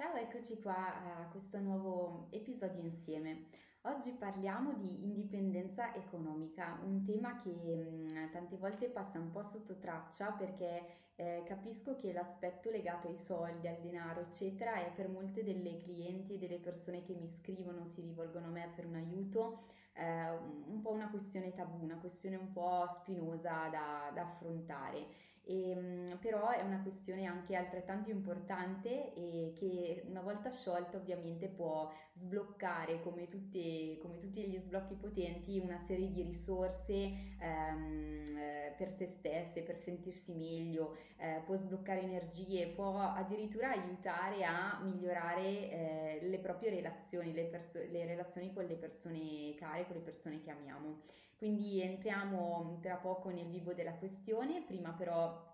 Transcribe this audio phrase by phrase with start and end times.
[0.00, 3.46] Ciao, eccoci qua a questo nuovo episodio insieme.
[3.80, 9.76] Oggi parliamo di indipendenza economica, un tema che mh, tante volte passa un po' sotto
[9.78, 15.42] traccia perché eh, capisco che l'aspetto legato ai soldi, al denaro, eccetera, è per molte
[15.42, 19.64] delle clienti e delle persone che mi scrivono, si rivolgono a me per un aiuto,
[19.94, 25.26] eh, un po' una questione tabù, una questione un po' spinosa da, da affrontare.
[25.48, 31.48] E, ehm, però è una questione anche altrettanto importante e che una volta sciolta ovviamente
[31.48, 36.94] può sbloccare come, tutte, come tutti gli sblocchi potenti una serie di risorse
[37.40, 44.44] ehm, eh, per se stesse, per sentirsi meglio, eh, può sbloccare energie, può addirittura aiutare
[44.44, 49.96] a migliorare eh, le proprie relazioni, le, perso- le relazioni con le persone care, con
[49.96, 51.00] le persone che amiamo.
[51.38, 55.47] Quindi entriamo tra poco nel vivo della questione, prima però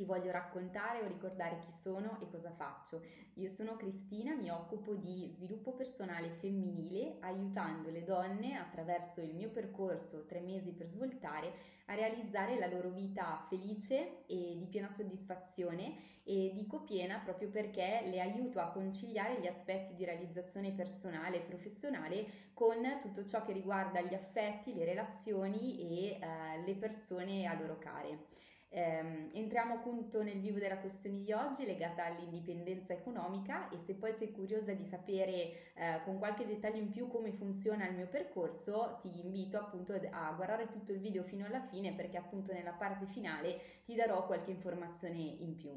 [0.00, 3.02] ti voglio raccontare o ricordare chi sono e cosa faccio.
[3.34, 9.50] Io sono Cristina, mi occupo di sviluppo personale femminile aiutando le donne attraverso il mio
[9.50, 11.52] percorso tre mesi per svoltare
[11.86, 18.02] a realizzare la loro vita felice e di piena soddisfazione e dico piena proprio perché
[18.06, 23.52] le aiuto a conciliare gli aspetti di realizzazione personale e professionale con tutto ciò che
[23.52, 28.28] riguarda gli affetti, le relazioni e eh, le persone a loro care.
[28.72, 34.14] Eh, entriamo appunto nel vivo della questione di oggi legata all'indipendenza economica e se poi
[34.14, 38.98] sei curiosa di sapere eh, con qualche dettaglio in più come funziona il mio percorso,
[39.02, 43.06] ti invito appunto a guardare tutto il video fino alla fine perché appunto nella parte
[43.06, 45.76] finale ti darò qualche informazione in più.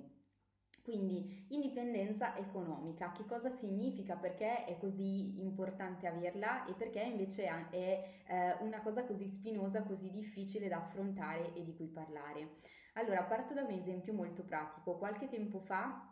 [0.84, 4.16] Quindi indipendenza economica, che cosa significa?
[4.18, 10.12] Perché è così importante averla e perché invece è eh, una cosa così spinosa, così
[10.12, 12.82] difficile da affrontare e di cui parlare.
[12.94, 14.96] Allora, parto da un esempio molto pratico.
[14.98, 16.10] Qualche tempo fa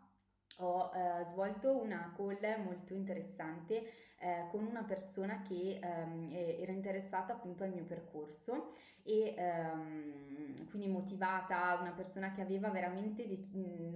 [0.58, 3.84] ho eh, svolto una call molto interessante
[4.20, 8.68] eh, con una persona che ehm, era interessata appunto al mio percorso
[9.04, 13.48] e ehm, quindi motivata, una persona che aveva veramente de-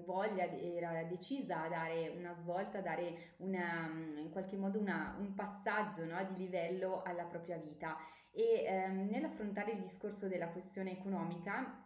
[0.06, 3.88] voglia, era decisa a dare una svolta, a dare una,
[4.18, 7.98] in qualche modo una, un passaggio no, di livello alla propria vita
[8.32, 11.84] e ehm, nell'affrontare il discorso della questione economica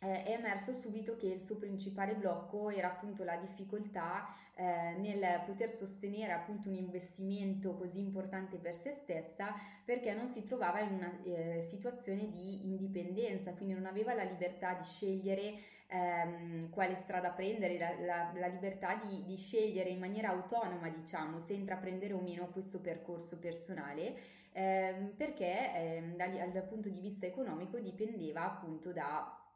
[0.00, 5.42] eh, è emerso subito che il suo principale blocco era appunto la difficoltà eh, nel
[5.44, 9.54] poter sostenere appunto un investimento così importante per se stessa
[9.84, 14.74] perché non si trovava in una eh, situazione di indipendenza, quindi non aveva la libertà
[14.74, 15.54] di scegliere
[15.88, 21.38] ehm, quale strada prendere, la, la, la libertà di, di, scegliere in maniera autonoma, diciamo,
[21.38, 24.16] se intraprendere o meno questo percorso personale,
[24.52, 29.47] ehm, perché ehm, dal, dal punto di vista economico dipendeva appunto da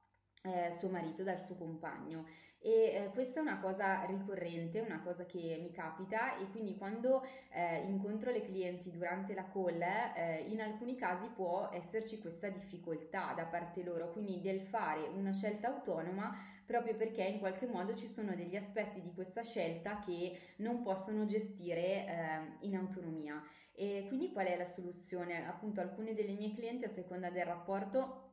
[0.43, 2.25] eh, suo marito, dal suo compagno
[2.65, 7.25] e eh, questa è una cosa ricorrente, una cosa che mi capita e quindi quando
[7.51, 13.33] eh, incontro le clienti durante la call eh, in alcuni casi può esserci questa difficoltà
[13.35, 16.33] da parte loro, quindi del fare una scelta autonoma
[16.65, 21.27] proprio perché in qualche modo ci sono degli aspetti di questa scelta che non possono
[21.27, 23.43] gestire eh, in autonomia
[23.75, 25.49] e quindi qual è la soluzione?
[25.49, 28.31] Appunto alcune delle mie clienti a seconda del rapporto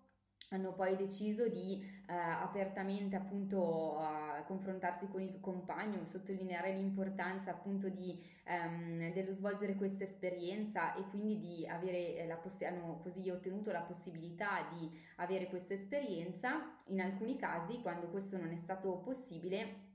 [0.50, 7.88] hanno poi deciso di eh, apertamente appunto eh, confrontarsi con il compagno, sottolineare l'importanza appunto
[7.90, 13.72] di, ehm, dello svolgere questa esperienza e quindi di avere la poss- hanno così ottenuto
[13.72, 16.76] la possibilità di avere questa esperienza.
[16.88, 19.89] In alcuni casi, quando questo non è stato possibile,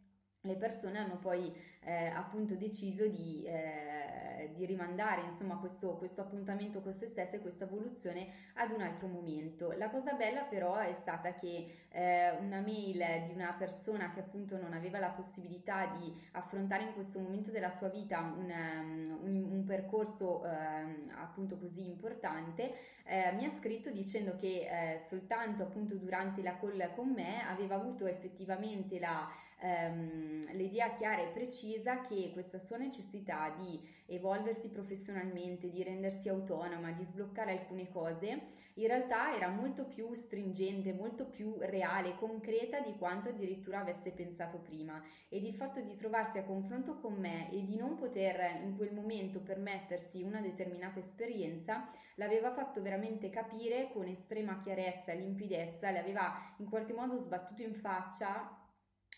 [0.45, 6.81] le persone hanno poi eh, appunto deciso di, eh, di rimandare insomma questo, questo, appuntamento
[6.81, 9.73] con se stesse, questa evoluzione ad un altro momento.
[9.73, 14.59] La cosa bella però è stata che eh, una mail di una persona che appunto
[14.59, 19.45] non aveva la possibilità di affrontare in questo momento della sua vita un, um, un,
[19.51, 25.95] un percorso uh, appunto così importante eh, mi ha scritto dicendo che eh, soltanto appunto
[25.95, 29.29] durante la call con me aveva avuto effettivamente la
[29.61, 36.93] ehm, l'idea chiara e precisa che questa sua necessità di evolversi professionalmente, di rendersi autonoma,
[36.93, 38.43] di sbloccare alcune cose,
[38.75, 44.59] in realtà era molto più stringente, molto più reale, concreta di quanto addirittura avesse pensato
[44.59, 45.03] prima.
[45.29, 48.93] Ed il fatto di trovarsi a confronto con me e di non poter in quel
[48.93, 51.85] momento permettersi una determinata esperienza
[52.17, 57.75] l'aveva fatto veramente capire con estrema chiarezza limpidezza, le aveva in qualche modo sbattuto in
[57.75, 58.63] faccia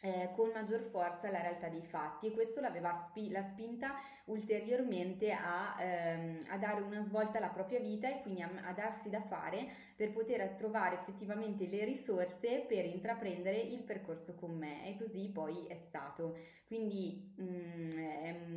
[0.01, 3.95] eh, con maggior forza la realtà dei fatti e questo l'aveva spi- la spinta
[4.27, 9.09] ulteriormente a, ehm, a, dare una svolta alla propria vita e quindi a, a, darsi
[9.09, 14.87] da fare per poter trovare effettivamente le risorse per intraprendere il percorso con me.
[14.87, 16.37] E così poi è stato.
[16.67, 18.57] Quindi mh, mm, ehm,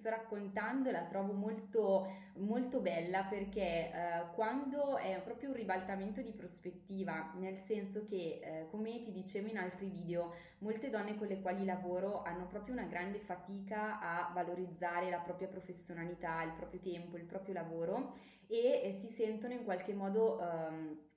[0.00, 3.92] sto raccontando la trovo molto, molto bella perché eh,
[4.34, 9.58] quando è proprio un ribaltamento di prospettiva, nel senso che, eh, come ti dicevo in
[9.58, 15.10] altri video, molte donne con le quali lavoro hanno proprio una grande fatica a valorizzare
[15.10, 18.14] la propria professionalità, il proprio tempo, il proprio lavoro
[18.50, 20.40] e si sentono in qualche modo...
[20.40, 21.08] Eh,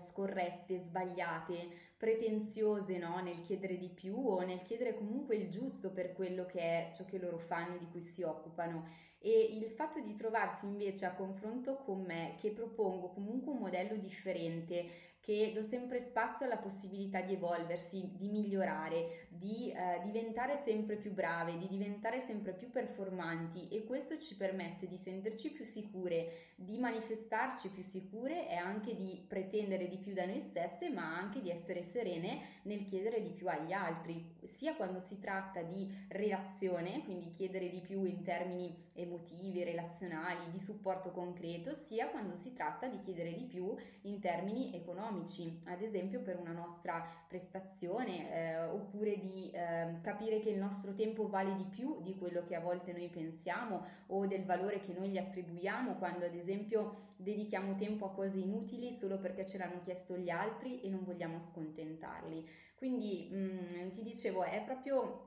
[0.00, 3.20] scorrette, sbagliate, pretenziose no?
[3.22, 7.04] nel chiedere di più o nel chiedere comunque il giusto per quello che è ciò
[7.04, 8.86] che loro fanno, di cui si occupano.
[9.20, 13.96] E il fatto di trovarsi invece a confronto con me, che propongo comunque un modello
[13.96, 20.96] differente, che do sempre spazio alla possibilità di evolversi, di migliorare, di eh, diventare sempre
[20.96, 26.54] più brave, di diventare sempre più performanti e questo ci permette di sentirci più sicure,
[26.54, 31.42] di manifestarci più sicure e anche di pretendere di più da noi stesse, ma anche
[31.42, 37.04] di essere serene nel chiedere di più agli altri, sia quando si tratta di relazione,
[37.04, 42.86] quindi chiedere di più in termini emotivi, relazionali, di supporto concreto, sia quando si tratta
[42.86, 48.64] di chiedere di più in termini economici economici, ad esempio per una nostra prestazione, eh,
[48.64, 52.60] oppure di eh, capire che il nostro tempo vale di più di quello che a
[52.60, 58.06] volte noi pensiamo o del valore che noi gli attribuiamo quando ad esempio dedichiamo tempo
[58.06, 62.46] a cose inutili solo perché ce l'hanno chiesto gli altri e non vogliamo scontentarli.
[62.76, 65.26] Quindi mh, mm, ti dicevo, è proprio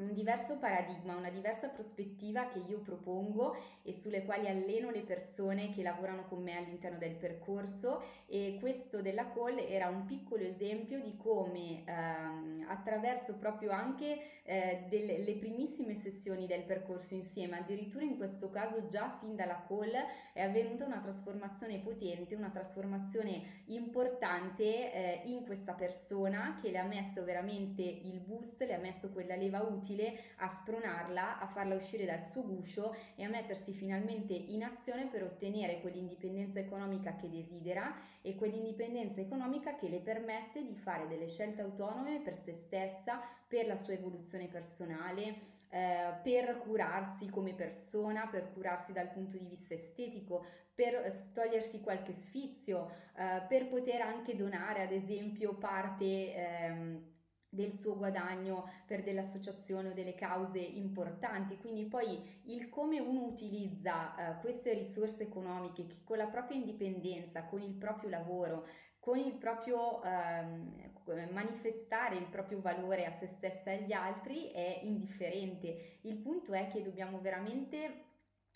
[0.00, 5.70] un diverso paradigma, una diversa prospettiva che io propongo e sulle quali alleno le persone
[5.70, 11.00] che lavorano con me all'interno del percorso e questo della call era un piccolo esempio
[11.00, 18.04] di come ehm, attraverso proprio anche eh, delle le primissime sessioni del percorso insieme, addirittura
[18.04, 19.92] in questo caso già fin dalla call
[20.32, 26.84] è avvenuta una trasformazione potente, una trasformazione importante eh, in questa persona che le ha
[26.84, 31.74] messo veramente il boost, le ha messo quella leva utile utile a spronarla, a farla
[31.74, 37.28] uscire dal suo guscio e a mettersi finalmente in azione per ottenere quell'indipendenza economica che
[37.28, 37.92] desidera
[38.22, 43.66] e quell'indipendenza economica che le permette di fare delle scelte autonome per se stessa, per
[43.66, 49.74] la sua evoluzione personale, eh, per curarsi come persona, per curarsi dal punto di vista
[49.74, 50.44] estetico,
[50.74, 56.34] per togliersi qualche sfizio, eh, per poter anche donare ad esempio parte...
[56.34, 57.18] Ehm,
[57.50, 61.58] del suo guadagno per delle associazioni o delle cause importanti.
[61.58, 67.44] Quindi poi il come uno utilizza uh, queste risorse economiche che con la propria indipendenza,
[67.44, 68.66] con il proprio lavoro,
[69.00, 74.80] con il proprio uh, manifestare il proprio valore a se stessa e agli altri è
[74.84, 75.98] indifferente.
[76.02, 78.04] Il punto è che dobbiamo veramente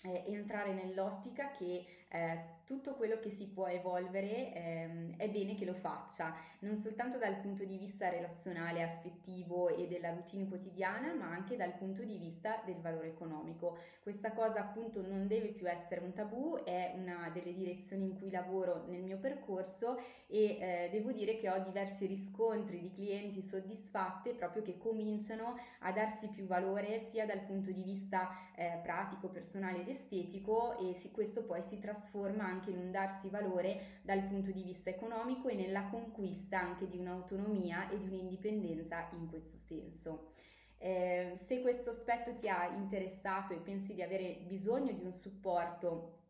[0.04, 5.64] eh, entrare nell'ottica che eh, tutto quello che si può evolvere ehm, è bene che
[5.64, 11.26] lo faccia, non soltanto dal punto di vista relazionale, affettivo e della routine quotidiana, ma
[11.26, 13.78] anche dal punto di vista del valore economico.
[14.02, 18.30] Questa cosa appunto non deve più essere un tabù, è una delle direzioni in cui
[18.30, 24.32] lavoro nel mio percorso e eh, devo dire che ho diversi riscontri di clienti soddisfatte
[24.32, 29.80] proprio che cominciano a darsi più valore sia dal punto di vista eh, pratico, personale
[29.80, 34.50] ed estetico e si, questo poi si trasforma anche in un darsi valore dal punto
[34.50, 40.32] di vista economico e nella conquista anche di un'autonomia e di un'indipendenza in questo senso.
[40.78, 46.23] Eh, se questo aspetto ti ha interessato e pensi di avere bisogno di un supporto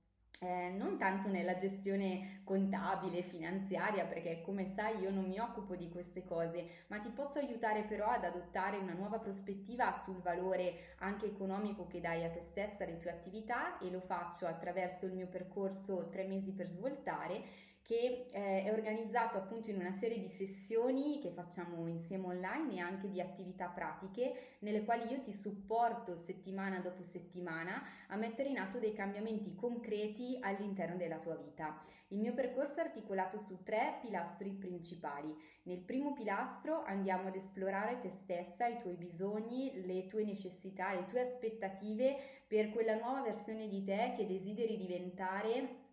[0.44, 5.88] eh, non tanto nella gestione contabile, finanziaria, perché come sai io non mi occupo di
[5.88, 11.26] queste cose, ma ti posso aiutare però ad adottare una nuova prospettiva sul valore anche
[11.26, 15.26] economico che dai a te stessa, alle tue attività e lo faccio attraverso il mio
[15.26, 21.20] percorso tre mesi per svoltare che eh, è organizzato appunto in una serie di sessioni
[21.20, 26.80] che facciamo insieme online e anche di attività pratiche nelle quali io ti supporto settimana
[26.80, 31.78] dopo settimana a mettere in atto dei cambiamenti concreti all'interno della tua vita.
[32.08, 35.34] Il mio percorso è articolato su tre pilastri principali.
[35.64, 41.06] Nel primo pilastro andiamo ad esplorare te stessa, i tuoi bisogni, le tue necessità, le
[41.06, 45.83] tue aspettative per quella nuova versione di te che desideri diventare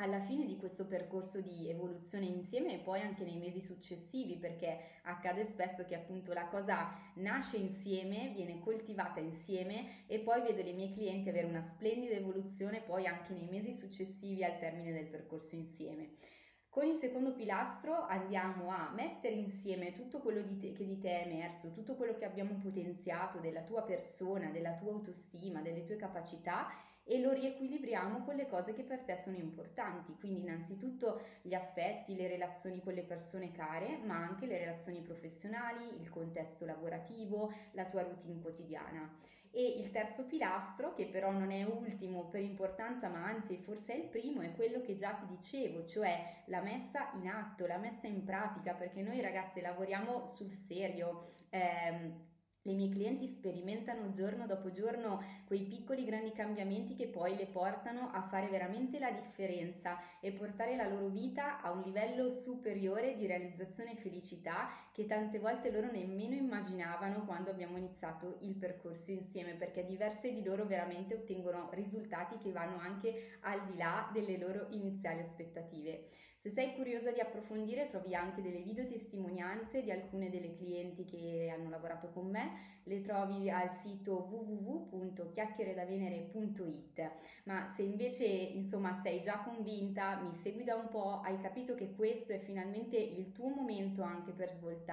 [0.00, 4.78] alla fine di questo percorso di evoluzione insieme e poi anche nei mesi successivi perché
[5.02, 10.72] accade spesso che appunto la cosa nasce insieme, viene coltivata insieme e poi vedo le
[10.72, 15.56] mie clienti avere una splendida evoluzione poi anche nei mesi successivi al termine del percorso
[15.56, 16.10] insieme.
[16.70, 21.22] Con il secondo pilastro andiamo a mettere insieme tutto quello di te, che di te
[21.22, 25.96] è emerso, tutto quello che abbiamo potenziato della tua persona, della tua autostima, delle tue
[25.96, 26.68] capacità
[27.08, 32.14] e lo riequilibriamo con le cose che per te sono importanti, quindi innanzitutto gli affetti,
[32.14, 37.86] le relazioni con le persone care, ma anche le relazioni professionali, il contesto lavorativo, la
[37.86, 39.10] tua routine quotidiana.
[39.50, 43.96] E il terzo pilastro, che però non è ultimo per importanza, ma anzi forse è
[43.96, 48.06] il primo, è quello che già ti dicevo, cioè la messa in atto, la messa
[48.06, 51.24] in pratica, perché noi ragazze lavoriamo sul serio.
[51.48, 52.26] Ehm,
[52.68, 58.10] le mie clienti sperimentano giorno dopo giorno quei piccoli grandi cambiamenti che poi le portano
[58.12, 63.26] a fare veramente la differenza e portare la loro vita a un livello superiore di
[63.26, 69.52] realizzazione e felicità che tante volte loro nemmeno immaginavano quando abbiamo iniziato il percorso insieme
[69.52, 74.66] perché diverse di loro veramente ottengono risultati che vanno anche al di là delle loro
[74.70, 76.08] iniziali aspettative.
[76.38, 81.52] Se sei curiosa di approfondire trovi anche delle video testimonianze di alcune delle clienti che
[81.52, 87.10] hanno lavorato con me, le trovi al sito www.chiacchieredavenere.it.
[87.42, 91.96] Ma se invece insomma sei già convinta, mi segui da un po', hai capito che
[91.96, 94.87] questo è finalmente il tuo momento anche per svoltare,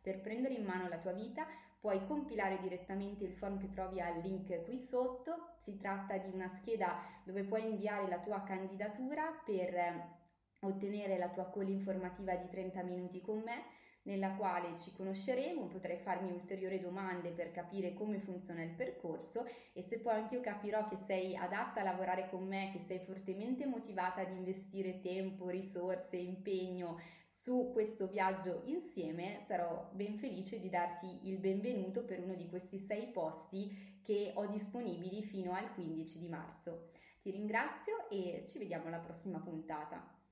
[0.00, 1.46] per prendere in mano la tua vita,
[1.80, 5.54] puoi compilare direttamente il form che trovi al link qui sotto.
[5.58, 10.22] Si tratta di una scheda dove puoi inviare la tua candidatura per
[10.60, 13.64] ottenere la tua call informativa di 30 minuti con me
[14.04, 19.82] nella quale ci conosceremo, potrai farmi ulteriori domande per capire come funziona il percorso e
[19.82, 23.66] se poi anche io capirò che sei adatta a lavorare con me, che sei fortemente
[23.66, 31.20] motivata ad investire tempo, risorse, impegno su questo viaggio insieme, sarò ben felice di darti
[31.22, 36.28] il benvenuto per uno di questi sei posti che ho disponibili fino al 15 di
[36.28, 36.90] marzo.
[37.22, 40.23] Ti ringrazio e ci vediamo alla prossima puntata.